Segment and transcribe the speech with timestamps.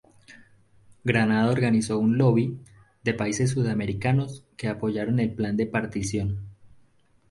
[1.03, 2.57] Granado organizó un "lobby"
[3.03, 6.47] de países sudamericanos que apoyaron el Plan de Partición.